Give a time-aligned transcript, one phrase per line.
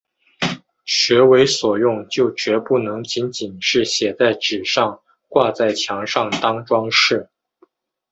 [0.83, 7.29] 学为所用就决不能仅仅是写在纸上、挂在墙上当‘装饰’